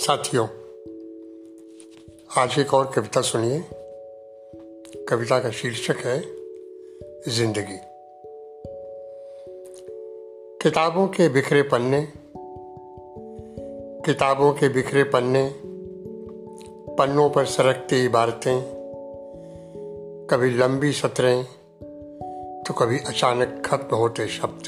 [0.00, 0.46] साथियों,
[2.38, 3.64] आज एक और कविता सुनिए।
[5.08, 6.20] कविता का शीर्षक है,
[7.28, 7.78] ज़िंदगी।
[10.62, 12.08] किताबों के बिखरे पन्ने,
[14.06, 15.54] किताबों के बिखरे पन्ने,
[16.94, 18.62] पन्नों पर सरकती इबारतें,
[20.30, 21.44] कभी लंबी सतरें
[22.62, 24.62] तो कभी अचानक खत्म होते शब्द।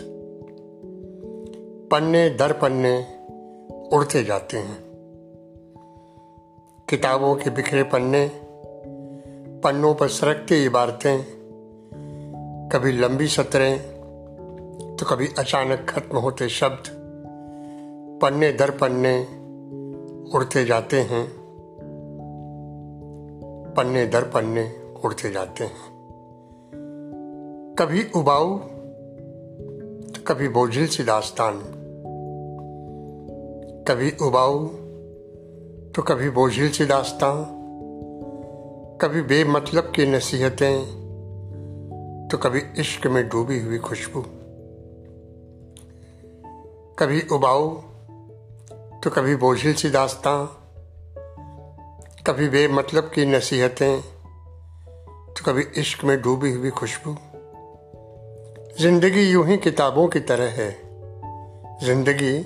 [1.91, 3.07] पन्ने दर पन्ने
[3.97, 4.92] उड़ते जाते हैं।
[6.93, 8.31] किताबों के बिखरे पन्ने,
[9.65, 11.25] पन्नों पर सरकती इबारतें
[12.73, 13.79] कभी लंबी सतरें
[14.97, 16.83] तो कभी अचानक खत्म होते शब्द,
[18.23, 19.19] पन्ने दर पन्ने
[20.35, 21.33] उड़ते जाते हैं।
[23.77, 24.73] पन्ने दर पन्ने
[25.05, 25.91] उड़ते जाते हैं।
[27.79, 28.59] कभी उबाऊ
[30.09, 31.59] तो कभी बोझिल सी दास्तान।
[33.89, 34.82] कभी उबाऊ
[35.97, 37.45] तो कभी बोझिल सी दास्तां
[38.99, 40.85] कभी बेमतलब की नसीहतें।
[42.33, 44.21] तो कभी इश्क में डूबी हुई खुशबू।
[46.99, 47.69] कभी उबाऊ।
[49.01, 50.47] तो कभी बोझिल सी दास्तां
[52.27, 54.01] कभी बेमतलब की नसीहतें।
[55.29, 57.17] तो कभी इश्क में डूबी हुई खुशबू।
[58.81, 60.71] ज़िंदगी यूँ ही किताबों की तरह है।
[61.85, 62.37] ज़िंदगी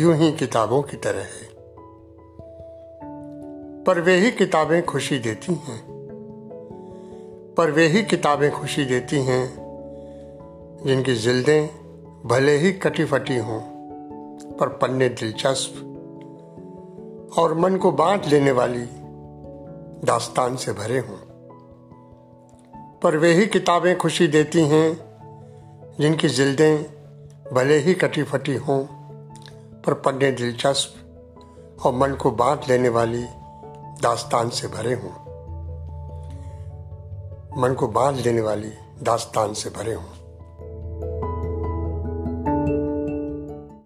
[0.00, 1.55] यूँ ही किताबों की तरह है।
[3.86, 5.86] पर वे ही किताबें खुशी देती हैं।
[7.58, 9.54] पर वे ही किताबें खुशी देती हैं,
[10.86, 11.68] जिनकी जिल्दें
[12.28, 13.60] भले ही कटी फटी हों,
[14.60, 15.82] पर पन्ने दिलचस्प
[17.38, 18.86] और मन को बांट लेने वाली
[20.06, 21.16] दास्तान से भरे हों।
[23.02, 25.00] पर वे ही किताबें खुशी देती हैं,
[26.00, 26.82] जिनकी जिल्दें
[27.52, 28.84] भले ही कटी फटी हों,
[29.82, 30.94] पर पन्ने दिलचस्प
[31.84, 33.24] और मन को बांट लेने वाली
[34.02, 35.10] दास्तान से भरे हों।
[37.58, 40.25] मन को बाँध लेने वाली दास्तान से भरे हों।